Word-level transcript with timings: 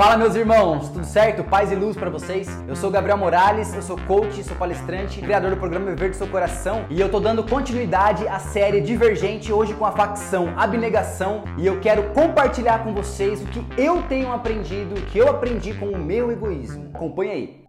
Fala 0.00 0.16
meus 0.16 0.34
irmãos, 0.34 0.88
tudo 0.88 1.04
certo? 1.04 1.44
Paz 1.44 1.70
e 1.70 1.74
luz 1.74 1.94
para 1.94 2.08
vocês? 2.08 2.48
Eu 2.66 2.74
sou 2.74 2.90
Gabriel 2.90 3.18
Morales, 3.18 3.74
eu 3.74 3.82
sou 3.82 3.98
coach, 4.06 4.42
sou 4.42 4.56
palestrante, 4.56 5.20
criador 5.20 5.50
do 5.50 5.58
programa 5.58 5.90
Viver 5.90 6.08
do 6.08 6.16
Seu 6.16 6.26
Coração 6.26 6.86
e 6.88 6.98
eu 6.98 7.10
tô 7.10 7.20
dando 7.20 7.44
continuidade 7.44 8.26
à 8.26 8.38
série 8.38 8.80
Divergente 8.80 9.52
hoje 9.52 9.74
com 9.74 9.84
a 9.84 9.92
facção 9.92 10.54
Abnegação 10.56 11.44
e 11.58 11.66
eu 11.66 11.80
quero 11.80 12.14
compartilhar 12.14 12.82
com 12.82 12.94
vocês 12.94 13.42
o 13.42 13.44
que 13.48 13.62
eu 13.76 14.02
tenho 14.04 14.32
aprendido, 14.32 14.94
o 14.94 15.02
que 15.02 15.18
eu 15.18 15.28
aprendi 15.28 15.74
com 15.74 15.90
o 15.90 15.98
meu 15.98 16.32
egoísmo. 16.32 16.88
Acompanhe 16.94 17.30
aí. 17.30 17.60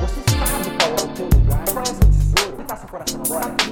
Você 0.00 0.20
sabe 0.30 0.70
qual 0.78 0.90
é 0.90 1.02
o 1.02 1.14
teu 1.16 1.40
lugar? 1.40 1.64
Qual 1.64 1.78
é 1.78 1.82
o 1.82 1.86
seu 1.86 2.10
tesouro? 2.10 2.62
Está 2.62 2.76
seu 2.76 2.88
coração 2.88 3.20
agora? 3.26 3.63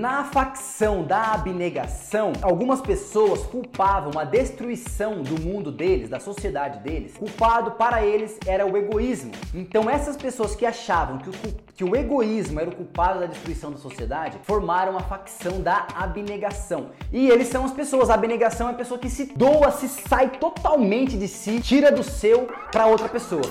Na 0.00 0.24
facção 0.24 1.04
da 1.04 1.34
abnegação, 1.34 2.32
algumas 2.40 2.80
pessoas 2.80 3.42
culpavam 3.42 4.18
a 4.18 4.24
destruição 4.24 5.22
do 5.22 5.38
mundo 5.38 5.70
deles, 5.70 6.08
da 6.08 6.18
sociedade 6.18 6.78
deles. 6.78 7.18
Culpado 7.18 7.72
para 7.72 8.02
eles 8.02 8.38
era 8.46 8.64
o 8.66 8.78
egoísmo. 8.78 9.32
Então 9.54 9.90
essas 9.90 10.16
pessoas 10.16 10.56
que 10.56 10.64
achavam 10.64 11.18
que 11.18 11.28
o, 11.28 11.32
que 11.74 11.84
o 11.84 11.94
egoísmo 11.94 12.58
era 12.58 12.70
o 12.70 12.74
culpado 12.74 13.20
da 13.20 13.26
destruição 13.26 13.70
da 13.70 13.76
sociedade, 13.76 14.38
formaram 14.44 14.96
a 14.96 15.00
facção 15.00 15.60
da 15.60 15.86
abnegação. 15.94 16.92
E 17.12 17.28
eles 17.28 17.48
são 17.48 17.66
as 17.66 17.72
pessoas, 17.72 18.08
a 18.08 18.14
abnegação 18.14 18.68
é 18.68 18.70
a 18.70 18.74
pessoa 18.74 18.98
que 18.98 19.10
se 19.10 19.26
doa, 19.36 19.70
se 19.70 19.86
sai 19.86 20.30
totalmente 20.30 21.14
de 21.18 21.28
si, 21.28 21.60
tira 21.60 21.92
do 21.92 22.02
seu 22.02 22.48
para 22.72 22.86
outra 22.86 23.06
pessoa. 23.06 23.44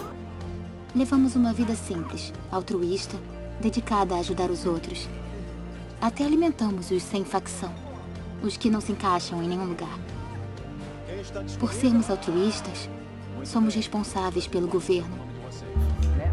Levamos 0.95 1.35
uma 1.35 1.53
vida 1.53 1.75
simples, 1.75 2.33
altruísta, 2.51 3.17
dedicada 3.61 4.15
a 4.15 4.17
ajudar 4.17 4.49
os 4.49 4.65
outros. 4.65 5.07
Até 6.01 6.23
alimentamos 6.23 6.91
os 6.91 7.03
sem 7.03 7.25
facção, 7.25 7.73
os 8.41 8.55
que 8.55 8.69
não 8.69 8.79
se 8.79 8.93
encaixam 8.93 9.43
em 9.43 9.47
nenhum 9.49 9.65
lugar. 9.65 9.99
Por 11.59 11.73
sermos 11.73 12.09
altruístas, 12.09 12.89
somos 13.43 13.75
responsáveis 13.75 14.47
pelo 14.47 14.67
governo. 14.67 15.17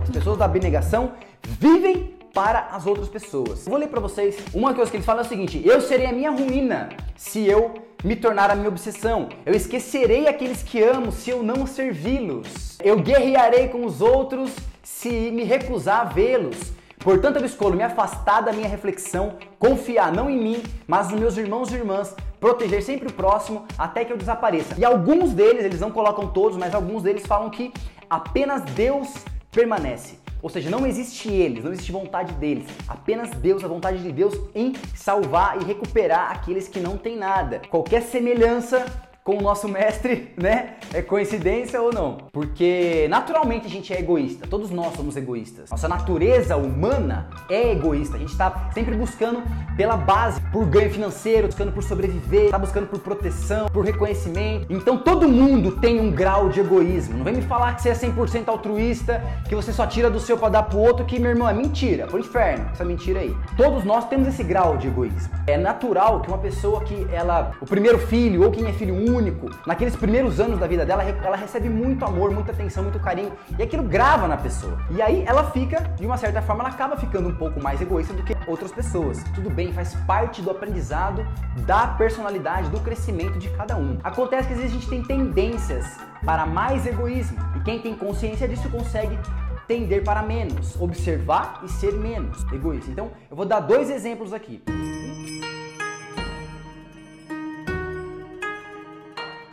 As 0.03 0.11
pessoas 0.11 0.39
da 0.39 0.45
abnegação 0.45 1.13
vivem 1.43 2.15
para 2.33 2.69
as 2.71 2.87
outras 2.87 3.09
pessoas. 3.09 3.65
vou 3.65 3.77
ler 3.77 3.89
para 3.89 3.99
vocês 3.99 4.37
uma 4.55 4.73
coisa 4.73 4.89
que 4.91 4.99
eles 4.99 5.07
falam 5.07 5.23
é 5.23 5.27
o 5.27 5.29
seguinte: 5.29 5.61
eu 5.65 5.81
serei 5.81 6.07
a 6.07 6.13
minha 6.13 6.31
ruína 6.31 6.91
se 7.17 7.45
eu 7.45 7.75
me 8.05 8.15
tornar 8.15 8.51
a 8.51 8.55
minha 8.55 8.69
obsessão. 8.69 9.29
Eu 9.45 9.55
esquecerei 9.55 10.29
aqueles 10.29 10.63
que 10.63 10.81
amo 10.81 11.11
se 11.11 11.31
eu 11.31 11.43
não 11.43 11.67
servi-los. 11.67 12.79
Eu 12.85 13.01
guerrearei 13.01 13.69
com 13.69 13.85
os 13.85 14.01
outros 14.01 14.53
se 14.83 15.11
me 15.33 15.43
recusar 15.43 16.03
a 16.03 16.05
vê-los. 16.05 16.73
Portanto, 16.99 17.37
eu 17.37 17.45
escolho 17.45 17.77
me 17.77 17.83
afastar 17.83 18.41
da 18.41 18.53
minha 18.53 18.69
reflexão, 18.69 19.37
confiar 19.59 20.13
não 20.13 20.29
em 20.29 20.39
mim, 20.39 20.63
mas 20.87 21.11
nos 21.11 21.21
meus 21.21 21.37
irmãos 21.37 21.71
e 21.71 21.75
irmãs, 21.75 22.15
proteger 22.41 22.83
sempre 22.83 23.09
o 23.09 23.13
próximo 23.13 23.67
até 23.79 24.05
que 24.05 24.13
eu 24.13 24.17
desapareça. 24.17 24.75
E 24.79 24.85
alguns 24.85 25.33
deles, 25.33 25.65
eles 25.65 25.81
não 25.81 25.91
colocam 25.91 26.29
todos, 26.29 26.57
mas 26.57 26.75
alguns 26.75 27.03
deles 27.03 27.27
falam 27.27 27.51
que 27.51 27.73
apenas 28.09 28.63
Deus 28.63 29.15
permanece. 29.51 30.19
Ou 30.43 30.51
seja, 30.51 30.71
não 30.71 30.87
existe 30.87 31.29
eles, 31.29 31.65
não 31.65 31.73
existe 31.73 31.91
vontade 31.91 32.33
deles. 32.35 32.67
Apenas 32.87 33.31
Deus, 33.31 33.65
a 33.65 33.69
vontade 33.69 34.03
de 34.03 34.13
Deus 34.13 34.39
em 34.55 34.75
salvar 34.95 35.61
e 35.61 35.65
recuperar 35.65 36.31
aqueles 36.31 36.69
que 36.69 36.79
não 36.79 36.97
têm 36.97 37.17
nada. 37.17 37.63
Qualquer 37.71 38.03
semelhança 38.03 38.85
com 39.27 39.39
o 39.39 39.43
nosso 39.43 39.69
mestre, 39.69 40.33
né? 40.41 40.75
É 40.95 41.03
coincidência 41.03 41.83
ou 41.83 41.93
não? 41.93 42.19
Porque 42.33 43.09
naturalmente 43.11 43.67
a 43.67 43.69
gente 43.69 43.93
é 43.93 43.99
egoísta, 43.99 44.47
todos 44.49 44.71
nós 44.71 44.95
somos 44.95 45.17
egoístas. 45.17 45.69
Nossa 45.69 45.89
natureza 45.89 46.57
humana 46.57 47.29
é 47.51 47.73
egoísta. 47.73 48.15
A 48.15 48.21
gente 48.21 48.31
está 48.31 48.71
sempre 48.73 48.95
buscando 48.95 49.43
pela 49.77 49.97
base, 49.97 50.41
por 50.53 50.65
ganho 50.67 50.91
financeiro, 50.91 51.49
buscando 51.49 51.73
por 51.73 51.83
sobreviver, 51.83 52.45
está 52.45 52.59
buscando 52.59 52.87
por 52.87 53.01
proteção, 53.01 53.67
por 53.67 53.85
reconhecimento. 53.85 54.67
Então 54.71 54.97
todo 54.97 55.29
mundo 55.29 55.73
tem 55.73 56.01
um 56.01 56.13
grau 56.13 56.49
de 56.49 56.61
egoísmo. 56.61 57.19
Não 57.19 57.25
vem 57.25 57.35
me 57.35 57.43
falar 57.43 57.75
que 57.75 57.83
você 57.83 57.89
é 57.89 57.95
100% 57.95 58.47
altruísta, 58.47 59.21
que 59.49 59.57
você 59.57 59.73
só 59.73 59.87
tira 59.87 60.09
do 60.09 60.21
seu 60.21 60.39
para 60.39 60.51
dar 60.51 60.63
pro 60.63 60.79
outro, 60.79 61.05
que 61.05 61.19
meu 61.19 61.31
irmão 61.31 61.49
é 61.49 61.53
mentira, 61.53 62.07
pro 62.07 62.21
inferno, 62.21 62.71
essa 62.73 62.85
mentira 62.85 63.19
aí. 63.19 63.37
Todos 63.57 63.83
nós 63.83 64.09
temos 64.09 64.29
esse 64.29 64.45
grau 64.45 64.77
de 64.77 64.87
egoísmo. 64.87 65.35
É 65.49 65.57
natural 65.57 66.21
que 66.21 66.29
uma 66.29 66.39
pessoa 66.39 66.81
que 66.85 67.09
ela, 67.13 67.51
o 67.61 67.67
primeiro 67.67 67.99
filho 67.99 68.45
ou 68.45 68.53
quem 68.53 68.67
é 68.67 68.73
filho 68.73 68.95
único 68.95 69.16
único. 69.17 69.51
Naqueles 69.67 69.97
primeiros 69.97 70.39
anos 70.41 70.59
da 70.59 70.67
vida 70.67 70.85
dela, 70.85 71.03
ela 71.03 71.37
recebe 71.37 71.69
muito 71.69 72.05
amor, 72.05 72.31
muita 72.31 72.53
atenção, 72.53 72.83
muito 72.83 73.01
carinho. 73.01 73.33
E 73.59 73.63
aquilo 73.63 73.83
grava 73.83 74.29
na 74.29 74.37
pessoa. 74.37 74.79
E 74.91 75.01
aí 75.01 75.25
ela 75.27 75.51
fica, 75.51 75.81
de 75.97 76.07
uma 76.07 76.17
certa 76.17 76.43
forma, 76.43 76.63
ela 76.63 76.73
acaba 76.73 76.97
ficando 76.97 77.29
um 77.29 77.35
pouco 77.35 77.63
mais 77.63 77.81
egoísta 77.81 78.13
do 78.13 78.23
que 78.23 78.37
outras 78.47 78.71
pessoas. 78.73 79.23
Tudo 79.35 79.51
bem, 79.51 79.73
faz 79.73 79.95
parte 80.07 80.43
do 80.43 80.51
aprendizado, 80.51 81.27
da 81.67 81.89
personalidade, 81.89 82.71
do 82.71 82.81
crescimento 82.81 83.39
de 83.39 83.49
cada 83.51 83.77
um. 83.77 83.99
Acontece 84.05 84.49
que 84.49 84.55
às 84.55 84.61
vezes 84.61 84.73
a 84.73 84.79
gente 84.79 84.89
tem 84.89 85.03
tendências 85.03 85.87
para 86.25 86.47
mais 86.47 86.87
egoísmo. 86.87 87.39
E 87.57 87.61
quem 87.61 87.81
tem 87.81 87.95
consciência 87.95 88.47
disso 88.47 88.69
consegue 88.69 89.19
tender 89.67 90.05
para 90.05 90.23
menos, 90.23 90.81
observar 90.81 91.61
e 91.65 91.69
ser 91.69 91.93
menos 91.93 92.45
egoísta. 92.53 92.91
Então, 92.91 93.11
eu 93.29 93.37
vou 93.37 93.45
dar 93.45 93.61
dois 93.61 93.91
exemplos 93.91 94.33
aqui. 94.33 94.63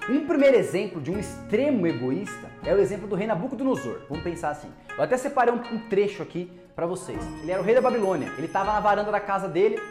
Um 0.09 0.27
primeiro 0.27 0.57
exemplo 0.57 0.99
de 0.99 1.09
um 1.09 1.17
extremo 1.17 1.87
egoísta 1.87 2.51
é 2.65 2.73
o 2.73 2.77
exemplo 2.77 3.07
do 3.07 3.15
rei 3.15 3.25
Nabucodonosor. 3.25 4.01
Vamos 4.09 4.21
pensar 4.21 4.49
assim. 4.49 4.67
Eu 4.97 5.01
até 5.01 5.15
separei 5.15 5.53
um, 5.53 5.79
trecho 5.89 6.21
aqui 6.21 6.51
para 6.75 6.85
vocês. 6.85 7.17
Ele 7.41 7.51
era 7.51 7.61
o 7.61 7.63
rei 7.63 7.73
da 7.73 7.79
Babilônia. 7.79 8.29
Ele 8.37 8.47
estava 8.47 8.73
na 8.73 8.81
varanda 8.81 9.11
da 9.11 9.19
casa 9.21 9.47
dele, 9.47 9.81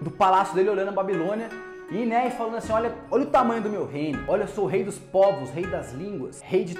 do 0.00 0.10
palácio 0.10 0.54
dele, 0.54 0.70
olhando 0.70 0.88
a 0.88 0.92
Babilônia. 0.92 1.50
E, 1.90 2.06
né, 2.06 2.30
falando 2.30 2.56
assim, 2.56 2.72
olha, 2.72 2.94
olha 3.10 3.24
o 3.24 3.26
tamanho 3.26 3.62
do 3.62 3.68
meu 3.68 3.84
reino. 3.84 4.24
Olha, 4.26 4.44
eu 4.44 4.48
sou 4.48 4.64
rei 4.64 4.84
dos 4.84 4.98
povos, 4.98 5.50
rei 5.50 5.66
das 5.66 5.92
línguas, 5.92 6.40
rei, 6.40 6.64
de, 6.64 6.74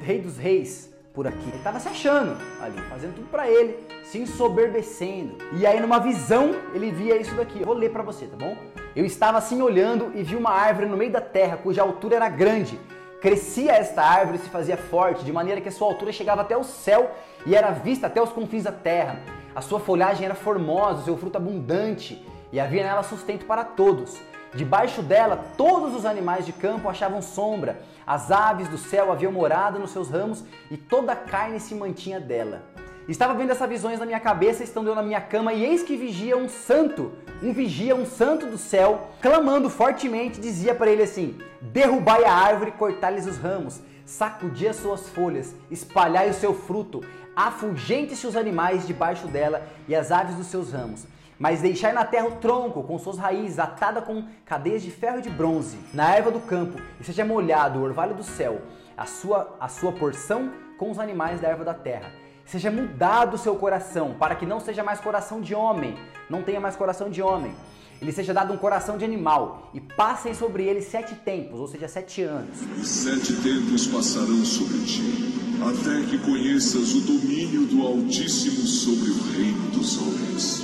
rei 0.00 0.18
dos 0.18 0.38
reis 0.38 0.90
por 1.12 1.26
aqui. 1.26 1.48
Ele 1.48 1.58
estava 1.58 1.78
se 1.78 1.88
achando 1.88 2.34
ali, 2.62 2.80
fazendo 2.88 3.14
tudo 3.14 3.28
para 3.28 3.50
ele, 3.50 3.76
se 4.02 4.16
ensoberbecendo. 4.16 5.36
E 5.52 5.66
aí 5.66 5.80
numa 5.80 5.98
visão 5.98 6.54
ele 6.72 6.90
via 6.90 7.20
isso 7.20 7.34
daqui. 7.34 7.60
Eu 7.60 7.66
vou 7.66 7.74
ler 7.74 7.92
para 7.92 8.02
você, 8.02 8.24
tá 8.24 8.36
bom? 8.38 8.56
Eu 8.96 9.04
estava 9.04 9.36
assim 9.36 9.60
olhando 9.60 10.10
e 10.14 10.22
vi 10.22 10.34
uma 10.34 10.48
árvore 10.48 10.86
no 10.86 10.96
meio 10.96 11.12
da 11.12 11.20
terra, 11.20 11.58
cuja 11.58 11.82
altura 11.82 12.16
era 12.16 12.30
grande. 12.30 12.80
Crescia 13.20 13.72
esta 13.72 14.02
árvore 14.02 14.38
e 14.38 14.40
se 14.40 14.48
fazia 14.48 14.78
forte, 14.78 15.22
de 15.22 15.30
maneira 15.30 15.60
que 15.60 15.68
a 15.68 15.72
sua 15.72 15.86
altura 15.86 16.12
chegava 16.12 16.40
até 16.40 16.56
o 16.56 16.64
céu 16.64 17.10
e 17.44 17.54
era 17.54 17.72
vista 17.72 18.06
até 18.06 18.22
os 18.22 18.30
confins 18.30 18.64
da 18.64 18.72
terra. 18.72 19.20
A 19.54 19.60
sua 19.60 19.78
folhagem 19.78 20.24
era 20.24 20.34
formosa, 20.34 21.02
o 21.02 21.04
seu 21.04 21.18
fruto 21.18 21.36
abundante, 21.36 22.26
e 22.50 22.58
havia 22.58 22.84
nela 22.84 23.02
sustento 23.02 23.44
para 23.44 23.64
todos. 23.64 24.18
Debaixo 24.54 25.02
dela, 25.02 25.44
todos 25.58 25.94
os 25.94 26.06
animais 26.06 26.46
de 26.46 26.54
campo 26.54 26.88
achavam 26.88 27.20
sombra, 27.20 27.82
as 28.06 28.30
aves 28.30 28.66
do 28.68 28.78
céu 28.78 29.12
haviam 29.12 29.30
morado 29.30 29.78
nos 29.78 29.90
seus 29.90 30.08
ramos 30.08 30.42
e 30.70 30.78
toda 30.78 31.12
a 31.12 31.16
carne 31.16 31.60
se 31.60 31.74
mantinha 31.74 32.18
dela. 32.18 32.62
Estava 33.08 33.34
vendo 33.34 33.50
essas 33.50 33.68
visões 33.68 34.00
na 34.00 34.06
minha 34.06 34.18
cabeça, 34.18 34.64
estando 34.64 34.88
eu 34.88 34.94
na 34.94 35.02
minha 35.02 35.20
cama, 35.20 35.52
e 35.52 35.64
eis 35.64 35.82
que 35.84 35.96
vigia 35.96 36.36
um 36.36 36.48
santo, 36.48 37.12
um 37.40 37.52
vigia, 37.52 37.94
um 37.94 38.04
santo 38.04 38.46
do 38.46 38.58
céu, 38.58 39.10
clamando 39.22 39.70
fortemente, 39.70 40.40
dizia 40.40 40.74
para 40.74 40.90
ele 40.90 41.04
assim: 41.04 41.38
Derrubai 41.60 42.24
a 42.24 42.32
árvore, 42.32 42.72
cortai-lhes 42.72 43.26
os 43.26 43.38
ramos, 43.38 43.80
sacudi 44.04 44.66
as 44.66 44.76
suas 44.76 45.08
folhas, 45.08 45.54
espalhai 45.70 46.28
o 46.30 46.34
seu 46.34 46.52
fruto, 46.52 47.04
afugente-se 47.36 48.26
os 48.26 48.34
animais 48.34 48.84
debaixo 48.84 49.28
dela 49.28 49.62
e 49.86 49.94
as 49.94 50.10
aves 50.10 50.34
dos 50.34 50.48
seus 50.48 50.72
ramos 50.72 51.06
mas 51.38 51.60
deixai 51.60 51.92
na 51.92 52.04
terra 52.04 52.28
o 52.28 52.36
tronco 52.36 52.82
com 52.82 52.98
suas 52.98 53.18
raízes 53.18 53.58
atada 53.58 54.00
com 54.00 54.24
cadeias 54.44 54.82
de 54.82 54.90
ferro 54.90 55.18
e 55.18 55.22
de 55.22 55.30
bronze, 55.30 55.78
na 55.92 56.14
erva 56.14 56.30
do 56.30 56.40
campo, 56.40 56.80
e 56.98 57.04
seja 57.04 57.24
molhado 57.24 57.78
o 57.78 57.82
orvalho 57.82 58.14
do 58.14 58.22
céu, 58.22 58.62
a 58.96 59.04
sua, 59.04 59.54
a 59.60 59.68
sua 59.68 59.92
porção 59.92 60.50
com 60.78 60.90
os 60.90 60.98
animais 60.98 61.40
da 61.40 61.48
erva 61.48 61.64
da 61.64 61.74
terra. 61.74 62.10
Seja 62.46 62.70
mudado 62.70 63.34
o 63.34 63.38
seu 63.38 63.56
coração, 63.56 64.14
para 64.18 64.36
que 64.36 64.46
não 64.46 64.60
seja 64.60 64.84
mais 64.84 65.00
coração 65.00 65.40
de 65.40 65.52
homem, 65.52 65.96
não 66.30 66.42
tenha 66.42 66.60
mais 66.60 66.76
coração 66.76 67.10
de 67.10 67.20
homem. 67.20 67.52
Ele 68.00 68.12
seja 68.12 68.32
dado 68.32 68.52
um 68.52 68.56
coração 68.56 68.96
de 68.96 69.04
animal, 69.04 69.68
e 69.74 69.80
passem 69.80 70.32
sobre 70.32 70.62
ele 70.64 70.80
sete 70.80 71.16
tempos, 71.16 71.58
ou 71.58 71.66
seja, 71.66 71.88
sete 71.88 72.22
anos. 72.22 72.56
Sete 72.84 73.32
tempos 73.42 73.88
passarão 73.88 74.44
sobre 74.44 74.78
ti, 74.84 75.34
até 75.60 76.06
que 76.08 76.18
conheças 76.18 76.94
o 76.94 77.00
domínio 77.00 77.66
do 77.66 77.84
Altíssimo 77.84 78.64
sobre 78.64 79.10
o 79.10 79.22
reino 79.32 79.70
dos 79.70 80.00
homens 80.00 80.62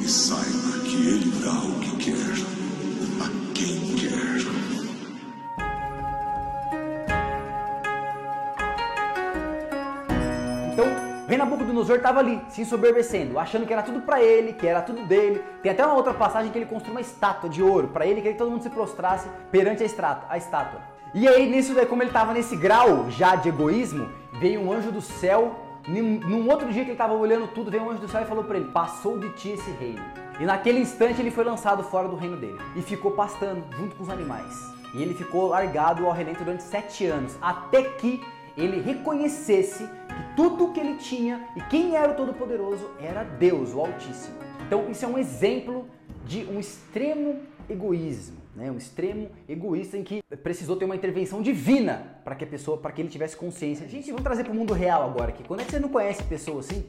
e 0.00 0.08
saiba 0.08 0.78
que 0.84 0.96
ele 0.96 1.30
dá 1.44 1.52
o 1.52 1.78
que 1.80 1.96
quer 2.04 2.14
a 3.22 3.52
quem 3.52 3.96
quer. 3.96 4.18
Então, 10.72 11.07
rei 11.28 11.38
Nabucodonosor 11.38 11.96
estava 11.96 12.20
ali, 12.20 12.40
se 12.48 12.62
ensoberbecendo, 12.62 13.38
achando 13.38 13.66
que 13.66 13.72
era 13.72 13.82
tudo 13.82 14.00
para 14.00 14.22
ele, 14.22 14.54
que 14.54 14.66
era 14.66 14.80
tudo 14.82 15.06
dele. 15.06 15.42
Tem 15.62 15.70
até 15.70 15.84
uma 15.84 15.94
outra 15.94 16.14
passagem 16.14 16.50
que 16.50 16.58
ele 16.58 16.66
construiu 16.66 16.94
uma 16.94 17.00
estátua 17.00 17.48
de 17.48 17.62
ouro 17.62 17.88
para 17.88 18.06
ele, 18.06 18.16
queria 18.16 18.32
que 18.32 18.38
todo 18.38 18.50
mundo 18.50 18.62
se 18.62 18.70
prostrasse 18.70 19.28
perante 19.50 19.84
a, 19.84 20.24
a 20.28 20.38
estátua. 20.38 20.80
E 21.14 21.28
aí, 21.28 21.48
nisso, 21.48 21.74
como 21.86 22.02
ele 22.02 22.10
estava 22.10 22.32
nesse 22.32 22.56
grau 22.56 23.10
já 23.10 23.36
de 23.36 23.48
egoísmo, 23.48 24.08
veio 24.40 24.60
um 24.60 24.72
anjo 24.72 24.90
do 24.90 25.00
céu 25.00 25.68
Num 25.88 26.50
outro 26.50 26.70
dia 26.70 26.82
que 26.82 26.90
ele 26.90 26.92
estava 26.92 27.14
olhando 27.14 27.48
tudo, 27.48 27.70
veio 27.70 27.82
um 27.82 27.90
anjo 27.90 28.00
do 28.00 28.08
céu 28.08 28.20
e 28.20 28.26
falou 28.26 28.44
para 28.44 28.58
ele: 28.58 28.70
Passou 28.70 29.18
de 29.18 29.30
ti 29.30 29.50
esse 29.50 29.70
reino. 29.70 30.04
E 30.38 30.44
naquele 30.44 30.80
instante 30.80 31.20
ele 31.20 31.30
foi 31.30 31.44
lançado 31.44 31.82
fora 31.82 32.06
do 32.06 32.14
reino 32.14 32.36
dele 32.36 32.58
e 32.76 32.82
ficou 32.82 33.12
pastando 33.12 33.64
junto 33.74 33.96
com 33.96 34.02
os 34.02 34.10
animais. 34.10 34.54
E 34.94 35.02
ele 35.02 35.14
ficou 35.14 35.48
largado 35.48 36.04
ao 36.04 36.12
relento 36.12 36.44
durante 36.44 36.62
sete 36.62 37.06
anos, 37.06 37.36
até 37.40 37.82
que 37.82 38.22
ele 38.56 38.80
reconhecesse 38.82 39.88
que 40.18 40.34
tudo 40.34 40.72
que 40.72 40.80
ele 40.80 40.96
tinha 40.96 41.48
e 41.54 41.60
quem 41.62 41.94
era 41.94 42.10
o 42.10 42.14
Todo-Poderoso 42.16 42.90
era 43.00 43.22
Deus, 43.22 43.72
o 43.72 43.80
Altíssimo. 43.80 44.34
Então 44.66 44.90
isso 44.90 45.04
é 45.04 45.08
um 45.08 45.16
exemplo 45.16 45.86
de 46.24 46.44
um 46.44 46.58
extremo 46.58 47.40
egoísmo, 47.70 48.36
né? 48.54 48.70
um 48.70 48.76
extremo 48.76 49.30
egoísta 49.48 49.96
em 49.96 50.02
que 50.02 50.20
precisou 50.42 50.76
ter 50.76 50.84
uma 50.84 50.96
intervenção 50.96 51.40
divina 51.40 52.20
para 52.24 52.34
que 52.34 52.42
a 52.42 52.46
pessoa, 52.46 52.76
para 52.76 52.90
que 52.90 53.00
ele 53.00 53.08
tivesse 53.08 53.36
consciência. 53.36 53.88
Gente, 53.88 54.08
vamos 54.08 54.24
trazer 54.24 54.42
para 54.42 54.52
o 54.52 54.56
mundo 54.56 54.74
real 54.74 55.04
agora 55.08 55.30
aqui. 55.30 55.44
Quando 55.44 55.60
é 55.60 55.64
que 55.64 55.70
você 55.70 55.78
não 55.78 55.88
conhece 55.88 56.22
pessoas 56.24 56.66
assim? 56.66 56.84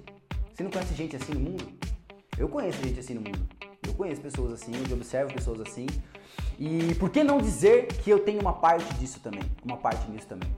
Você 0.51 0.63
não 0.63 0.71
conhece 0.71 0.93
gente 0.95 1.15
assim 1.15 1.33
no 1.33 1.39
mundo? 1.39 1.65
Eu 2.37 2.49
conheço 2.49 2.81
gente 2.81 2.99
assim 2.99 3.13
no 3.13 3.21
mundo. 3.21 3.47
Eu 3.87 3.93
conheço 3.93 4.21
pessoas 4.21 4.53
assim, 4.53 4.71
eu 4.89 4.95
observo 4.95 5.33
pessoas 5.33 5.61
assim. 5.61 5.85
E 6.57 6.95
por 6.95 7.09
que 7.09 7.23
não 7.23 7.37
dizer 7.37 7.87
que 7.87 8.09
eu 8.09 8.19
tenho 8.19 8.41
uma 8.41 8.53
parte 8.53 8.91
disso 8.95 9.19
também? 9.21 9.43
Uma 9.63 9.77
parte 9.77 10.09
nisso 10.09 10.27
também. 10.27 10.49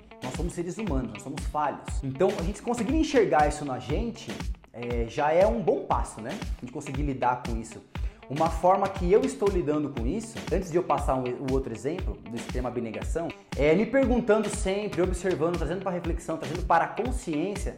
Somos 0.41 0.53
seres 0.53 0.79
humanos, 0.79 1.13
nós 1.13 1.21
somos 1.21 1.43
falhos. 1.51 2.03
Então, 2.03 2.29
a 2.39 2.41
gente 2.41 2.63
conseguir 2.63 2.95
enxergar 2.95 3.47
isso 3.47 3.63
na 3.63 3.77
gente 3.77 4.31
é, 4.73 5.05
já 5.07 5.31
é 5.31 5.45
um 5.45 5.61
bom 5.61 5.85
passo, 5.85 6.19
né? 6.19 6.31
A 6.57 6.61
gente 6.61 6.73
conseguir 6.73 7.03
lidar 7.03 7.43
com 7.45 7.55
isso. 7.55 7.79
Uma 8.27 8.49
forma 8.49 8.89
que 8.89 9.11
eu 9.11 9.21
estou 9.21 9.47
lidando 9.47 9.89
com 9.89 10.03
isso, 10.07 10.39
antes 10.51 10.71
de 10.71 10.77
eu 10.77 10.83
passar 10.83 11.13
o 11.13 11.19
um, 11.19 11.53
outro 11.53 11.71
exemplo 11.71 12.17
do 12.27 12.39
sistema 12.39 12.69
abnegação, 12.69 13.27
é 13.55 13.75
me 13.75 13.85
perguntando 13.85 14.49
sempre, 14.49 15.03
observando, 15.03 15.57
trazendo 15.57 15.83
para 15.83 15.91
reflexão, 15.91 16.37
trazendo 16.37 16.65
para 16.65 16.85
a 16.85 16.87
consciência 16.87 17.77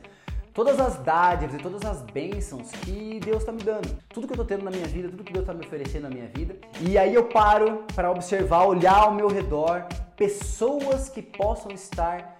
todas 0.53 0.79
as 0.79 0.95
dádivas 0.99 1.55
e 1.55 1.57
todas 1.57 1.83
as 1.83 2.01
bênçãos 2.01 2.71
que 2.71 3.19
Deus 3.25 3.39
está 3.39 3.51
me 3.51 3.61
dando. 3.61 3.93
Tudo 4.07 4.25
que 4.25 4.31
eu 4.31 4.41
estou 4.41 4.45
tendo 4.45 4.63
na 4.63 4.71
minha 4.71 4.87
vida, 4.87 5.09
tudo 5.09 5.21
que 5.21 5.33
Deus 5.33 5.43
está 5.43 5.53
me 5.53 5.65
oferecendo 5.65 6.03
na 6.03 6.09
minha 6.09 6.27
vida. 6.27 6.55
E 6.79 6.97
aí 6.97 7.13
eu 7.13 7.25
paro 7.25 7.83
para 7.93 8.09
observar, 8.09 8.63
olhar 8.65 8.99
ao 8.99 9.13
meu 9.13 9.27
redor, 9.27 9.85
pessoas 10.15 11.09
que 11.09 11.21
possam 11.21 11.69
estar 11.73 12.39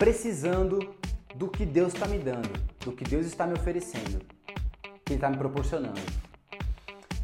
precisando 0.00 0.94
do 1.34 1.46
que 1.46 1.66
Deus 1.66 1.92
está 1.92 2.08
me 2.08 2.16
dando, 2.16 2.48
do 2.82 2.90
que 2.90 3.04
Deus 3.04 3.26
está 3.26 3.46
me 3.46 3.52
oferecendo, 3.52 4.24
que 5.04 5.12
Ele 5.12 5.16
está 5.16 5.28
me 5.28 5.36
proporcionando. 5.36 6.00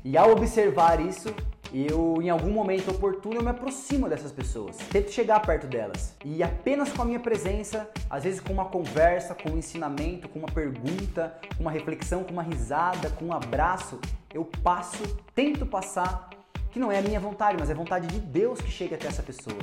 E 0.04 0.14
ao 0.14 0.30
observar 0.30 1.00
isso, 1.00 1.34
eu 1.72 2.20
em 2.20 2.28
algum 2.28 2.50
momento 2.50 2.90
oportuno 2.90 3.36
eu 3.36 3.42
me 3.42 3.48
aproximo 3.48 4.10
dessas 4.10 4.30
pessoas, 4.30 4.76
tento 4.90 5.10
chegar 5.10 5.40
perto 5.40 5.66
delas 5.66 6.14
e 6.22 6.42
apenas 6.42 6.92
com 6.92 7.00
a 7.00 7.04
minha 7.06 7.18
presença, 7.18 7.88
às 8.10 8.24
vezes 8.24 8.40
com 8.40 8.52
uma 8.52 8.66
conversa, 8.66 9.34
com 9.34 9.52
um 9.52 9.56
ensinamento, 9.56 10.28
com 10.28 10.38
uma 10.38 10.48
pergunta, 10.48 11.34
com 11.56 11.62
uma 11.62 11.72
reflexão, 11.72 12.24
com 12.24 12.32
uma 12.32 12.42
risada, 12.42 13.08
com 13.08 13.24
um 13.24 13.32
abraço, 13.32 13.98
eu 14.34 14.44
passo, 14.62 15.02
tento 15.34 15.64
passar 15.64 16.28
que 16.70 16.78
não 16.78 16.92
é 16.92 16.98
a 16.98 17.02
minha 17.02 17.18
vontade, 17.18 17.56
mas 17.58 17.70
é 17.70 17.72
a 17.72 17.76
vontade 17.76 18.06
de 18.06 18.20
Deus 18.20 18.60
que 18.60 18.70
chega 18.70 18.96
até 18.96 19.06
essa 19.06 19.22
pessoa. 19.22 19.56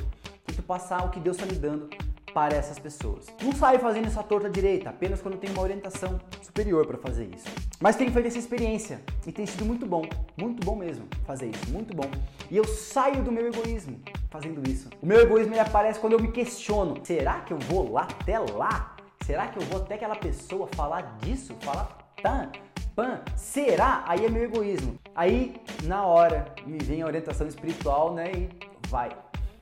Tento 0.44 0.64
passar 0.64 1.06
o 1.06 1.10
que 1.10 1.20
Deus 1.20 1.36
está 1.36 1.46
me 1.46 1.56
dando 1.56 1.88
para 2.34 2.56
essas 2.56 2.78
pessoas. 2.78 3.26
Não 3.40 3.52
saio 3.52 3.78
fazendo 3.78 4.06
essa 4.06 4.22
torta 4.22 4.50
direita, 4.50 4.90
apenas 4.90 5.22
quando 5.22 5.38
tenho 5.38 5.52
uma 5.52 5.62
orientação 5.62 6.20
superior 6.42 6.84
para 6.84 6.98
fazer 6.98 7.32
isso. 7.32 7.46
Mas 7.80 7.94
tenho 7.94 8.12
feito 8.12 8.26
essa 8.26 8.38
experiência 8.38 9.00
e 9.24 9.30
tem 9.30 9.46
sido 9.46 9.64
muito 9.64 9.86
bom, 9.86 10.02
muito 10.36 10.64
bom 10.66 10.74
mesmo 10.74 11.06
fazer 11.24 11.46
isso, 11.46 11.70
muito 11.70 11.96
bom. 11.96 12.10
E 12.50 12.56
eu 12.56 12.64
saio 12.64 13.22
do 13.22 13.30
meu 13.30 13.46
egoísmo 13.46 14.00
fazendo 14.28 14.68
isso. 14.68 14.90
O 15.00 15.06
meu 15.06 15.20
egoísmo 15.20 15.54
ele 15.54 15.60
aparece 15.60 16.00
quando 16.00 16.14
eu 16.14 16.20
me 16.20 16.32
questiono: 16.32 16.96
será 17.04 17.40
que 17.40 17.52
eu 17.52 17.58
vou 17.58 17.92
lá 17.92 18.02
até 18.02 18.38
lá? 18.38 18.96
Será 19.24 19.46
que 19.46 19.58
eu 19.58 19.62
vou 19.66 19.80
até 19.80 19.94
aquela 19.94 20.16
pessoa 20.16 20.66
falar 20.74 21.16
disso? 21.20 21.54
Falar 21.60 21.96
tan, 22.20 22.50
pan? 22.94 23.22
Será? 23.36 24.04
Aí 24.06 24.26
é 24.26 24.28
meu 24.28 24.42
egoísmo. 24.42 24.98
Aí, 25.14 25.54
na 25.84 26.04
hora, 26.04 26.52
me 26.66 26.78
vem 26.78 27.00
a 27.02 27.06
orientação 27.06 27.46
espiritual, 27.46 28.12
né? 28.12 28.32
E 28.32 28.50
vai, 28.88 29.10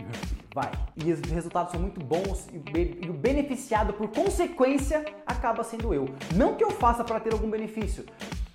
vai. 0.55 0.71
E 0.97 1.13
os 1.13 1.21
resultados 1.21 1.73
são 1.73 1.81
muito 1.81 2.01
bons 2.05 2.49
e 2.53 3.09
o 3.09 3.13
beneficiado 3.13 3.93
por 3.93 4.09
consequência 4.09 5.05
acaba 5.27 5.65
sendo 5.65 5.93
eu. 5.95 6.09
Não 6.35 6.55
que 6.55 6.65
eu 6.65 6.71
faça 6.71 7.03
para 7.03 7.19
ter 7.21 7.33
algum 7.33 7.51
benefício, 7.51 8.05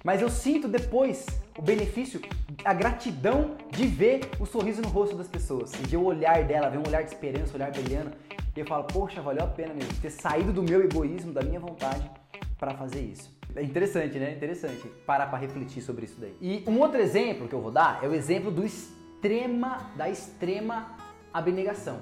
mas 0.03 0.21
eu 0.21 0.29
sinto 0.29 0.67
depois 0.67 1.25
o 1.57 1.61
benefício, 1.61 2.21
a 2.63 2.73
gratidão 2.73 3.55
de 3.71 3.87
ver 3.87 4.29
o 4.39 4.45
sorriso 4.45 4.81
no 4.81 4.87
rosto 4.89 5.15
das 5.15 5.27
pessoas, 5.27 5.71
de 5.71 5.97
o 5.97 6.03
olhar 6.03 6.43
dela, 6.43 6.69
ver 6.69 6.77
um 6.77 6.87
olhar 6.87 7.03
de 7.03 7.09
esperança, 7.09 7.53
um 7.53 7.55
olhar 7.55 7.71
brilhando. 7.71 8.11
E 8.55 8.59
eu 8.59 8.65
falo, 8.65 8.85
poxa, 8.85 9.21
valeu 9.21 9.43
a 9.43 9.47
pena 9.47 9.73
mesmo 9.73 9.93
ter 10.01 10.09
saído 10.09 10.51
do 10.51 10.63
meu 10.63 10.83
egoísmo, 10.83 11.31
da 11.31 11.41
minha 11.41 11.59
vontade 11.59 12.09
para 12.57 12.73
fazer 12.73 13.01
isso. 13.01 13.35
É 13.55 13.61
interessante, 13.61 14.19
né? 14.19 14.33
Interessante 14.33 14.87
parar 15.05 15.27
para 15.27 15.37
refletir 15.39 15.81
sobre 15.81 16.05
isso 16.05 16.19
daí. 16.19 16.35
E 16.41 16.63
um 16.67 16.79
outro 16.79 16.99
exemplo 16.99 17.47
que 17.47 17.53
eu 17.53 17.61
vou 17.61 17.71
dar 17.71 18.03
é 18.03 18.07
o 18.07 18.13
exemplo 18.13 18.51
do 18.51 18.65
extrema, 18.65 19.91
da 19.95 20.09
extrema 20.09 20.96
abnegação. 21.37 22.01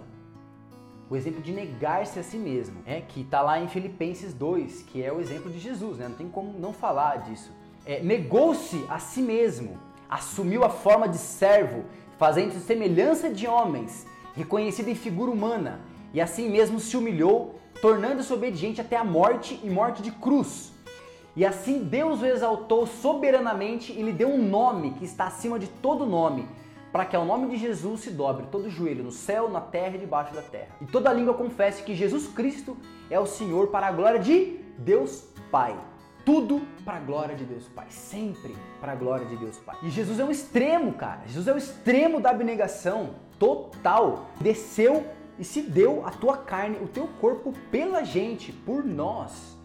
O 1.09 1.15
exemplo 1.15 1.41
de 1.41 1.51
negar-se 1.51 2.17
a 2.17 2.23
si 2.23 2.37
mesmo, 2.37 2.81
é 2.85 2.99
que 2.99 3.21
está 3.21 3.41
lá 3.41 3.59
em 3.59 3.67
Filipenses 3.67 4.33
2, 4.33 4.81
que 4.83 5.03
é 5.03 5.13
o 5.13 5.19
exemplo 5.19 5.51
de 5.51 5.59
Jesus, 5.59 5.99
né? 5.99 6.07
Não 6.07 6.15
tem 6.15 6.27
como 6.27 6.57
não 6.59 6.73
falar 6.73 7.17
disso. 7.17 7.51
É, 7.85 8.01
Negou-se 8.01 8.83
a 8.89 8.97
si 8.97 9.21
mesmo, 9.21 9.77
assumiu 10.09 10.63
a 10.63 10.69
forma 10.69 11.07
de 11.07 11.17
servo, 11.17 11.83
fazendo 12.17 12.59
semelhança 12.59 13.29
de 13.29 13.45
homens, 13.45 14.07
reconhecido 14.35 14.87
em 14.87 14.95
figura 14.95 15.29
humana, 15.29 15.81
e 16.11 16.19
assim 16.19 16.49
mesmo 16.49 16.79
se 16.79 16.97
humilhou, 16.97 17.59
tornando-se 17.81 18.33
obediente 18.33 18.81
até 18.81 18.97
a 18.97 19.03
morte 19.03 19.59
e 19.63 19.69
morte 19.69 20.01
de 20.01 20.11
cruz. 20.11 20.73
E 21.35 21.45
assim 21.45 21.83
Deus 21.83 22.21
o 22.21 22.25
exaltou 22.25 22.87
soberanamente 22.87 23.91
e 23.91 24.01
lhe 24.01 24.13
deu 24.13 24.29
um 24.29 24.41
nome 24.41 24.91
que 24.91 25.05
está 25.05 25.27
acima 25.27 25.59
de 25.59 25.67
todo 25.67 26.05
nome 26.05 26.47
para 26.95 27.03
que 27.03 27.13
ao 27.13 27.25
nome 27.25 27.49
de 27.49 27.57
Jesus 27.57 27.99
se 27.99 28.09
dobre 28.09 28.45
todo 28.49 28.69
joelho 28.69 29.03
no 29.03 29.11
céu, 29.11 29.49
na 29.49 29.59
terra 29.59 29.97
e 29.97 29.99
debaixo 29.99 30.33
da 30.33 30.41
terra. 30.41 30.77
E 30.79 30.85
toda 30.85 31.11
língua 31.11 31.33
confesse 31.33 31.83
que 31.83 31.93
Jesus 31.93 32.25
Cristo 32.25 32.77
é 33.09 33.19
o 33.19 33.25
Senhor 33.25 33.67
para 33.67 33.87
a 33.87 33.91
glória 33.91 34.17
de 34.17 34.61
Deus 34.77 35.25
Pai. 35.51 35.77
Tudo 36.23 36.61
para 36.85 36.95
a 36.95 36.99
glória 37.01 37.35
de 37.35 37.43
Deus 37.43 37.67
Pai, 37.67 37.87
sempre 37.89 38.55
para 38.79 38.93
a 38.93 38.95
glória 38.95 39.25
de 39.25 39.35
Deus 39.35 39.57
Pai. 39.57 39.75
E 39.83 39.89
Jesus 39.89 40.19
é 40.19 40.23
um 40.23 40.31
extremo, 40.31 40.93
cara. 40.93 41.23
Jesus 41.27 41.49
é 41.49 41.53
o 41.53 41.57
extremo 41.57 42.21
da 42.21 42.29
abnegação 42.29 43.15
total. 43.37 44.27
Desceu 44.39 45.05
e 45.37 45.43
se 45.43 45.63
deu 45.63 46.05
a 46.05 46.11
tua 46.11 46.37
carne, 46.37 46.77
o 46.81 46.87
teu 46.87 47.09
corpo 47.19 47.53
pela 47.69 48.05
gente, 48.05 48.53
por 48.53 48.85
nós. 48.85 49.57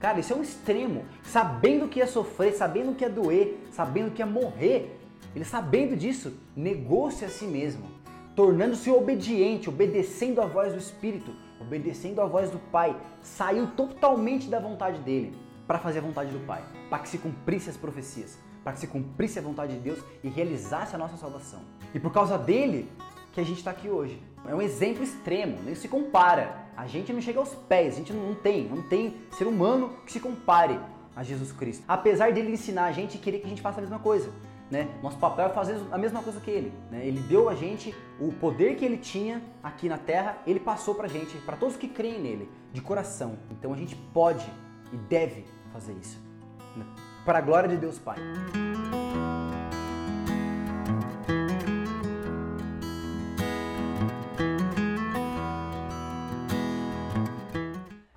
Cara, 0.00 0.20
isso 0.20 0.32
é 0.32 0.36
um 0.36 0.42
extremo. 0.42 1.04
Sabendo 1.22 1.86
que 1.86 1.98
ia 1.98 2.06
sofrer, 2.06 2.54
sabendo 2.54 2.94
que 2.94 3.04
ia 3.04 3.10
doer, 3.10 3.62
sabendo 3.72 4.10
que 4.10 4.22
ia 4.22 4.26
morrer, 4.26 4.98
ele, 5.38 5.44
sabendo 5.44 5.96
disso, 5.96 6.32
negou-se 6.56 7.24
a 7.24 7.28
si 7.28 7.44
mesmo, 7.44 7.88
tornando-se 8.34 8.90
obediente, 8.90 9.68
obedecendo 9.68 10.40
a 10.40 10.46
voz 10.46 10.72
do 10.72 10.78
Espírito, 10.80 11.32
obedecendo 11.60 12.20
a 12.20 12.26
voz 12.26 12.50
do 12.50 12.58
Pai, 12.58 12.96
saiu 13.22 13.68
totalmente 13.68 14.48
da 14.48 14.58
vontade 14.58 14.98
dele 14.98 15.32
para 15.64 15.78
fazer 15.78 16.00
a 16.00 16.02
vontade 16.02 16.32
do 16.32 16.44
Pai, 16.44 16.64
para 16.90 16.98
que 16.98 17.08
se 17.08 17.18
cumprisse 17.18 17.70
as 17.70 17.76
profecias, 17.76 18.36
para 18.64 18.72
que 18.72 18.80
se 18.80 18.88
cumprisse 18.88 19.38
a 19.38 19.42
vontade 19.42 19.74
de 19.74 19.78
Deus 19.78 20.00
e 20.24 20.28
realizasse 20.28 20.96
a 20.96 20.98
nossa 20.98 21.16
salvação. 21.16 21.60
E 21.94 22.00
por 22.00 22.12
causa 22.12 22.36
dele 22.36 22.90
que 23.32 23.40
a 23.40 23.44
gente 23.44 23.58
está 23.58 23.70
aqui 23.70 23.88
hoje. 23.88 24.20
É 24.44 24.52
um 24.52 24.60
exemplo 24.60 25.04
extremo, 25.04 25.58
nem 25.62 25.76
se 25.76 25.86
compara. 25.86 26.66
A 26.76 26.88
gente 26.88 27.12
não 27.12 27.20
chega 27.20 27.38
aos 27.38 27.54
pés, 27.54 27.94
a 27.94 27.98
gente 27.98 28.12
não 28.12 28.34
tem, 28.34 28.66
não 28.68 28.82
tem 28.82 29.18
ser 29.30 29.46
humano 29.46 29.92
que 30.04 30.10
se 30.10 30.18
compare 30.18 30.80
a 31.14 31.22
Jesus 31.22 31.52
Cristo. 31.52 31.84
Apesar 31.86 32.32
dele 32.32 32.50
ensinar 32.50 32.86
a 32.86 32.92
gente 32.92 33.14
e 33.14 33.18
querer 33.18 33.38
que 33.38 33.46
a 33.46 33.48
gente 33.48 33.62
faça 33.62 33.78
a 33.78 33.82
mesma 33.82 34.00
coisa. 34.00 34.32
Né? 34.70 34.86
Nosso 35.02 35.16
papel 35.16 35.46
é 35.46 35.48
fazer 35.48 35.80
a 35.90 35.96
mesma 35.96 36.22
coisa 36.22 36.40
que 36.40 36.50
ele. 36.50 36.72
Né? 36.90 37.06
Ele 37.06 37.20
deu 37.20 37.48
a 37.48 37.54
gente 37.54 37.94
o 38.20 38.32
poder 38.32 38.76
que 38.76 38.84
ele 38.84 38.98
tinha 38.98 39.42
aqui 39.62 39.88
na 39.88 39.96
Terra, 39.96 40.38
ele 40.46 40.60
passou 40.60 40.94
pra 40.94 41.08
gente, 41.08 41.38
para 41.38 41.56
todos 41.56 41.76
que 41.76 41.88
creem 41.88 42.20
nele, 42.20 42.50
de 42.72 42.80
coração. 42.80 43.38
Então 43.50 43.72
a 43.72 43.76
gente 43.76 43.96
pode 43.96 44.46
e 44.92 44.96
deve 44.96 45.46
fazer 45.72 45.94
isso. 45.94 46.18
Né? 46.76 46.84
Para 47.24 47.38
a 47.38 47.40
glória 47.40 47.68
de 47.68 47.76
Deus 47.76 47.98
Pai. 47.98 48.18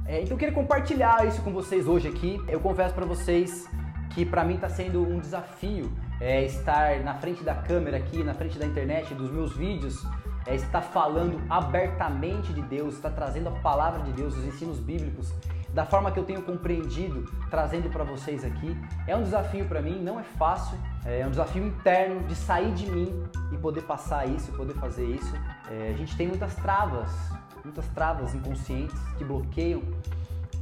É, 0.06 0.22
então 0.22 0.34
eu 0.34 0.38
queria 0.38 0.54
compartilhar 0.54 1.26
isso 1.26 1.42
com 1.42 1.54
vocês 1.54 1.88
hoje 1.88 2.10
aqui. 2.10 2.38
Eu 2.50 2.60
confesso 2.60 2.94
para 2.94 3.06
vocês 3.06 3.70
que 4.14 4.26
para 4.26 4.44
mim 4.44 4.56
está 4.56 4.70
sendo 4.70 5.02
um 5.02 5.20
desafio 5.20 5.92
é, 6.20 6.44
estar 6.46 7.00
na 7.00 7.16
frente 7.16 7.44
da 7.44 7.56
câmera 7.56 7.98
aqui, 7.98 8.24
na 8.24 8.34
frente 8.34 8.58
da 8.60 8.66
internet, 8.66 9.14
dos 9.14 9.32
meus 9.32 9.56
vídeos, 9.56 10.06
é, 10.46 10.56
estar 10.56 10.82
falando 10.82 11.42
abertamente 11.50 12.54
de 12.54 12.62
Deus, 12.62 12.96
estar 12.96 13.12
trazendo 13.12 13.50
a 13.50 13.52
palavra 13.52 14.04
de 14.04 14.12
Deus, 14.12 14.38
os 14.38 14.46
ensinos 14.46 14.80
bíblicos, 14.80 15.34
da 15.74 15.86
forma 15.86 16.12
que 16.12 16.20
eu 16.20 16.26
tenho 16.26 16.42
compreendido, 16.42 17.24
trazendo 17.50 17.90
para 17.90 18.04
vocês 18.04 18.44
aqui. 18.44 18.76
É 19.08 19.16
um 19.16 19.24
desafio 19.24 19.66
para 19.66 19.82
mim, 19.82 20.02
não 20.02 20.20
é 20.20 20.24
fácil, 20.24 20.78
é 21.06 21.26
um 21.26 21.30
desafio 21.30 21.66
interno 21.66 22.22
de 22.28 22.36
sair 22.36 22.74
de 22.74 22.90
mim 22.92 23.24
e 23.52 23.58
poder 23.58 23.82
passar 23.84 24.28
isso, 24.28 24.52
poder 24.52 24.74
fazer 24.74 25.06
isso. 25.06 25.34
É, 25.70 25.92
a 25.94 25.98
gente 25.98 26.16
tem 26.18 26.28
muitas 26.28 26.54
travas, 26.56 27.12
muitas 27.64 27.88
travas 27.90 28.36
inconscientes 28.36 29.00
que 29.18 29.24
bloqueiam 29.24 29.82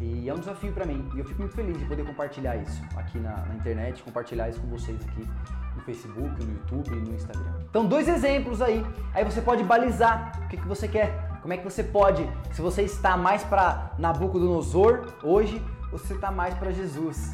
E 0.01 0.29
é 0.29 0.34
um 0.34 0.39
desafio 0.39 0.72
para 0.72 0.86
mim. 0.86 1.08
E 1.13 1.20
eu 1.20 1.25
fico 1.25 1.41
muito 1.41 1.56
feliz 1.56 1.77
de 1.77 1.86
poder 1.86 2.06
compartilhar 2.06 2.56
isso 2.56 2.82
aqui 2.96 3.20
na, 3.20 3.36
na, 3.46 3.56
internet, 3.56 4.01
compartilhar 4.01 4.50
isso 4.50 4.60
com 4.62 4.68
vocês 4.68 4.98
aqui 5.06 5.27
no 5.75 5.82
Facebook, 5.82 6.44
no 6.44 6.53
YouTube 6.53 6.91
e 6.91 7.10
no 7.10 7.15
Instagram. 7.15 7.51
Então, 7.70 7.86
dois 7.86 8.08
exemplos 8.08 8.62
aí. 8.62 8.86
Aí 9.13 9.24
você 9.24 9.41
pode 9.41 9.63
balizar 9.63 10.39
o 10.44 10.48
que, 10.48 10.58
que 10.58 10.68
você 10.68 10.88
quer. 10.88 11.39
Como 11.41 11.53
é 11.53 11.58
que 11.58 11.63
você 11.63 11.84
pode, 11.84 12.29
se 12.51 12.62
você 12.62 12.84
está 12.84 13.18
mais 13.18 13.44
para 13.44 13.94
Nabucodonosor 13.98 15.13
hoje, 15.24 15.62
ou 15.91 15.98
se 15.98 16.08
você 16.08 16.13
está 16.13 16.32
mais 16.32 16.53
para 16.53 16.72
Jesus 16.72 17.34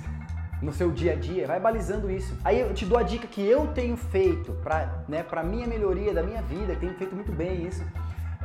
no 0.62 0.72
seu 0.72 0.91
dia 0.91 1.13
a 1.13 1.15
dia, 1.15 1.45
vai 1.45 1.60
balizando 1.60 2.10
isso. 2.10 2.36
Aí 2.43 2.60
eu 2.60 2.74
te 2.74 2.86
dou 2.86 2.98
a 2.98 3.03
dica 3.03 3.27
que 3.27 3.45
eu 3.45 3.67
tenho 3.67 3.98
feito 3.98 4.53
para 4.63 5.03
né, 5.07 5.22
pra 5.22 5.43
minha 5.43 5.67
melhoria 5.67 6.13
da 6.13 6.24
minha 6.24 6.41
vida, 6.41 6.75
tenho 6.75 6.93
feito 6.93 7.13
muito 7.15 7.31
bem 7.31 7.67
isso 7.67 7.84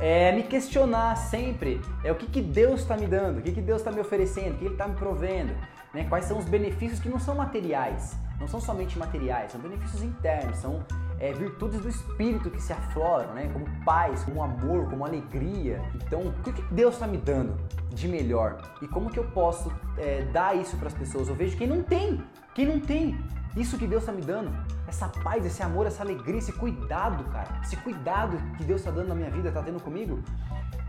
é 0.01 0.31
me 0.31 0.41
questionar 0.41 1.15
sempre 1.15 1.79
é 2.03 2.11
o 2.11 2.15
que, 2.15 2.25
que 2.25 2.41
Deus 2.41 2.81
está 2.81 2.97
me 2.97 3.05
dando, 3.05 3.37
o 3.37 3.41
que, 3.41 3.51
que 3.51 3.61
Deus 3.61 3.81
está 3.81 3.91
me 3.91 4.01
oferecendo, 4.01 4.55
o 4.55 4.57
que 4.57 4.65
Ele 4.65 4.73
está 4.73 4.87
me 4.87 4.95
provendo, 4.95 5.53
né? 5.93 6.05
quais 6.09 6.25
são 6.25 6.39
os 6.39 6.45
benefícios 6.45 6.99
que 6.99 7.07
não 7.07 7.19
são 7.19 7.35
materiais, 7.35 8.17
não 8.39 8.47
são 8.47 8.59
somente 8.59 8.97
materiais, 8.97 9.51
são 9.51 9.61
benefícios 9.61 10.01
internos, 10.01 10.57
são 10.57 10.83
é, 11.19 11.31
virtudes 11.31 11.81
do 11.81 11.87
Espírito 11.87 12.49
que 12.49 12.59
se 12.59 12.73
afloram, 12.73 13.35
né? 13.35 13.47
como 13.53 13.65
paz, 13.85 14.23
como 14.23 14.41
amor, 14.41 14.89
como 14.89 15.05
alegria. 15.05 15.79
Então, 15.93 16.21
o 16.21 16.33
que, 16.41 16.51
que 16.51 16.63
Deus 16.73 16.95
está 16.95 17.05
me 17.05 17.17
dando 17.17 17.55
de 17.89 18.07
melhor 18.07 18.59
e 18.81 18.87
como 18.87 19.11
que 19.11 19.19
eu 19.19 19.25
posso 19.25 19.71
é, 19.99 20.23
dar 20.33 20.57
isso 20.57 20.77
para 20.77 20.87
as 20.87 20.95
pessoas? 20.95 21.27
Eu 21.27 21.35
vejo 21.35 21.55
quem 21.55 21.67
não 21.67 21.83
tem, 21.83 22.23
quem 22.55 22.65
não 22.65 22.79
tem 22.79 23.15
isso 23.55 23.77
que 23.77 23.85
Deus 23.85 24.03
está 24.03 24.13
me 24.13 24.21
dando, 24.21 24.51
essa 24.87 25.09
paz, 25.09 25.45
esse 25.45 25.61
amor, 25.61 25.85
essa 25.85 26.03
alegria, 26.03 26.37
esse 26.37 26.53
cuidado, 26.53 27.23
cara, 27.25 27.59
esse 27.61 27.75
cuidado 27.77 28.37
que 28.57 28.63
Deus 28.63 28.81
está 28.81 28.91
dando 28.91 29.09
na 29.09 29.15
minha 29.15 29.29
vida, 29.29 29.49
está 29.49 29.61
tendo 29.61 29.79
comigo. 29.81 30.21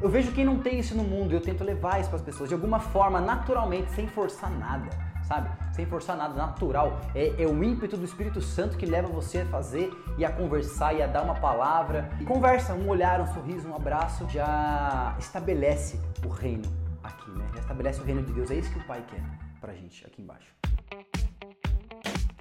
Eu 0.01 0.09
vejo 0.09 0.33
quem 0.33 0.45
não 0.45 0.59
tem 0.59 0.79
isso 0.79 0.97
no 0.97 1.05
mundo 1.05 1.33
e 1.33 1.35
eu 1.35 1.41
tento 1.41 1.63
levar 1.65 2.01
isso 2.01 2.09
para 2.09 2.19
as 2.19 2.25
pessoas 2.25 2.49
de 2.49 2.55
alguma 2.55 2.79
forma, 2.79 3.21
naturalmente, 3.21 3.91
sem 3.93 4.09
forçar 4.09 4.51
nada, 4.51 4.89
sabe? 5.25 5.49
Sem 5.73 5.87
forçar 5.87 6.17
nada, 6.17 6.35
natural. 6.35 7.01
É, 7.15 7.43
é, 7.43 7.47
o 7.47 7.63
ímpeto 7.63 7.97
do 7.97 8.05
Espírito 8.05 8.41
Santo 8.41 8.77
que 8.77 8.87
leva 8.87 9.09
você 9.09 9.39
a 9.39 9.47
fazer 9.47 9.93
e 10.19 10.25
a 10.25 10.31
conversar 10.31 10.93
e 10.95 11.03
a 11.03 11.07
dar 11.07 11.23
uma 11.23 11.35
palavra. 11.35 12.11
E 12.21 12.25
conversa, 12.25 12.75
um 12.75 12.89
olhar, 12.89 13.21
um 13.21 13.27
sorriso, 13.29 13.69
um 13.69 13.77
abraço, 13.77 14.29
já 14.29 15.15
estabelece 15.19 16.01
o 16.25 16.29
reino 16.29 16.69
aqui, 17.03 17.31
né? 17.31 17.47
Já 17.55 17.61
estabelece 17.61 18.01
o 18.01 18.05
reino 18.05 18.23
de 18.23 18.33
Deus. 18.33 18.51
É 18.51 18.55
isso 18.55 18.73
que 18.73 18.79
o 18.79 18.85
Pai 18.85 19.05
quer 19.09 19.23
pra 19.61 19.73
gente 19.73 20.05
aqui 20.05 20.21
embaixo. 20.21 20.53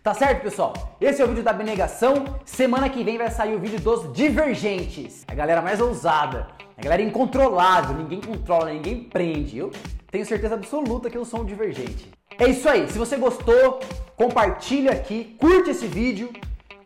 Tá 0.04 0.16
certo, 0.16 0.42
pessoal? 0.42 0.74
Esse 1.00 1.22
é 1.22 1.26
o 1.26 1.28
vídeo 1.28 1.44
da 1.44 1.52
abnegação. 1.52 2.26
Semana 2.44 2.90
que 2.90 3.04
vem 3.04 3.20
vai 3.20 3.30
sair 3.30 3.56
o 3.56 3.60
vídeo 3.60 3.80
dos 3.80 4.12
divergentes. 4.12 5.24
A 5.28 5.36
galera 5.36 5.62
mais 5.62 5.80
ousada. 5.80 6.48
A 6.76 6.82
galera 6.82 7.04
incontrolável. 7.04 7.96
Ninguém 7.96 8.20
controla, 8.20 8.74
ninguém 8.74 9.04
prende. 9.04 9.60
Eu 9.60 9.70
tenho 10.10 10.26
certeza 10.26 10.56
absoluta 10.56 11.08
que 11.08 11.16
eu 11.16 11.24
sou 11.24 11.42
um 11.42 11.46
divergente. 11.46 12.10
É 12.40 12.50
isso 12.50 12.68
aí. 12.68 12.90
Se 12.90 12.98
você 12.98 13.16
gostou, 13.16 13.80
compartilha 14.16 14.92
aqui, 14.92 15.36
curte 15.40 15.70
esse 15.70 15.86
vídeo. 15.86 16.32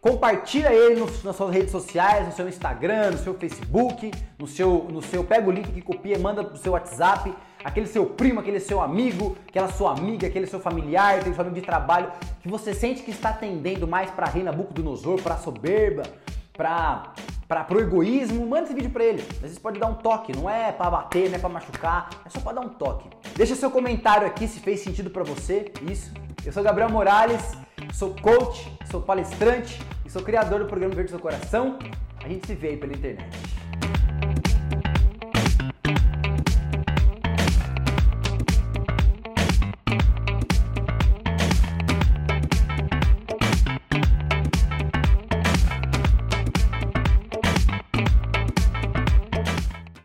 Compartilha 0.06 0.72
ele 0.72 1.04
nas 1.24 1.36
suas 1.36 1.52
redes 1.52 1.72
sociais, 1.72 2.28
no 2.28 2.32
seu 2.32 2.48
Instagram, 2.48 3.10
no 3.10 3.18
seu 3.18 3.34
Facebook, 3.34 4.12
no 4.38 4.46
seu, 4.46 4.88
no 4.88 5.02
seu 5.02 5.24
pega 5.24 5.50
o 5.50 5.52
link 5.52 5.72
que 5.72 5.82
copia, 5.82 6.20
manda 6.20 6.44
pro 6.44 6.56
seu 6.58 6.74
WhatsApp 6.74 7.34
aquele 7.64 7.88
seu 7.88 8.06
primo, 8.06 8.40
aquele 8.40 8.60
seu 8.60 8.80
amigo, 8.80 9.36
aquela 9.50 9.68
sua 9.68 9.94
amiga, 9.94 10.28
aquele 10.28 10.46
seu 10.46 10.60
familiar, 10.60 11.16
aquele 11.16 11.34
seu 11.34 11.42
amigo 11.42 11.56
de 11.56 11.66
trabalho, 11.66 12.12
que 12.40 12.48
você 12.48 12.72
sente 12.72 13.02
que 13.02 13.10
está 13.10 13.34
tendendo 13.34 13.88
mais 13.88 14.12
para 14.12 14.28
a 14.28 14.52
do 14.52 14.84
nosor, 14.84 15.20
para 15.24 15.38
soberba, 15.38 16.04
para 16.56 17.12
para 17.48 17.66
o 17.76 17.80
egoísmo, 17.80 18.46
manda 18.46 18.66
esse 18.66 18.76
vídeo 18.76 18.92
para 18.92 19.04
ele. 19.04 19.24
Às 19.32 19.38
vezes 19.40 19.58
pode 19.58 19.80
dar 19.80 19.88
um 19.88 19.96
toque, 19.96 20.36
não 20.36 20.48
é 20.48 20.72
para 20.72 20.92
bater, 20.92 21.30
não 21.30 21.38
é 21.38 21.40
para 21.40 21.50
machucar, 21.50 22.10
é 22.24 22.30
só 22.30 22.40
para 22.42 22.54
dar 22.54 22.62
um 22.62 22.70
toque. 22.70 23.10
Deixa 23.36 23.56
seu 23.56 23.72
comentário 23.72 24.28
aqui 24.28 24.48
se 24.48 24.60
fez 24.60 24.82
sentido 24.82 25.10
para 25.10 25.24
você. 25.24 25.72
Isso. 25.82 26.12
Eu 26.46 26.52
sou 26.52 26.62
Gabriel 26.62 26.90
Morales, 26.90 27.58
sou 27.92 28.16
coach, 28.22 28.72
sou 28.92 29.02
palestrante 29.02 29.80
sou 30.16 30.24
criador 30.24 30.60
do 30.60 30.66
programa 30.66 30.96
Verde 30.96 31.10
do 31.10 31.16
Seu 31.18 31.20
Coração. 31.20 31.78
A 32.24 32.30
gente 32.30 32.48
se 32.48 32.56
vê 32.56 32.70
aí 32.70 32.78
pela 32.78 32.94
internet. 32.94 33.55